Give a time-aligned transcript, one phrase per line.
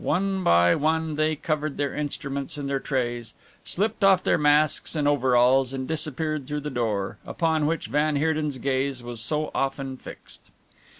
[0.03, 5.07] One by one they covered their instruments and their trays, slipped off their masks and
[5.07, 10.49] overalls and disappeared through the door, upon which van Heerden's gaze was so often fixed.